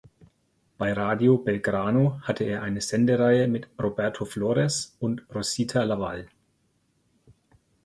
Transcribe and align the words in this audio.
Bei 0.79 0.93
Radio 0.93 1.37
Belgrano 1.37 2.19
hatte 2.23 2.43
er 2.43 2.63
eine 2.63 2.81
Sendereihe 2.81 3.47
mit 3.47 3.69
Roberto 3.79 4.25
Flores 4.25 4.95
und 4.99 5.23
Rosita 5.31 5.83
Lavalle. 5.83 6.25